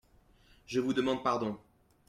[0.65, 1.59] Je vous demande pardon.